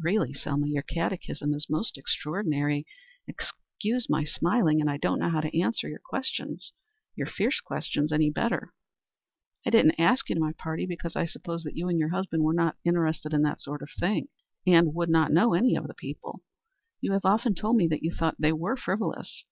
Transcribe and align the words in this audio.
"Really, 0.00 0.34
Selma, 0.34 0.66
your 0.66 0.82
catechism 0.82 1.54
is 1.54 1.68
most 1.70 1.96
extraordinary. 1.96 2.84
Excuse 3.28 4.10
my 4.10 4.24
smiling. 4.24 4.80
And 4.80 4.90
I 4.90 4.96
don't 4.96 5.20
know 5.20 5.30
how 5.30 5.40
to 5.40 5.60
answer 5.60 5.88
your 5.88 6.00
questions 6.04 6.72
your 7.14 7.28
fierce 7.28 7.60
questions 7.60 8.10
any 8.10 8.30
better. 8.32 8.74
I 9.64 9.70
didn't 9.70 9.94
ask 9.96 10.28
you 10.28 10.34
to 10.34 10.40
my 10.40 10.54
party 10.54 10.86
because 10.86 11.14
I 11.14 11.24
supposed 11.26 11.64
that 11.66 11.76
you 11.76 11.88
and 11.88 12.00
your 12.00 12.08
husband 12.10 12.42
were 12.42 12.52
not 12.52 12.76
interested 12.82 13.32
in 13.32 13.42
that 13.42 13.60
sort 13.60 13.80
of 13.80 13.90
thing, 13.96 14.26
and 14.66 14.92
would 14.92 15.08
not 15.08 15.30
know 15.32 15.54
any 15.54 15.76
of 15.76 15.86
the 15.86 15.94
people. 15.94 16.42
You 17.00 17.12
have 17.12 17.24
often 17.24 17.54
told 17.54 17.76
me 17.76 17.86
that 17.86 18.02
you 18.02 18.12
thought 18.12 18.34
they 18.40 18.52
were 18.52 18.76
frivolous." 18.76 19.44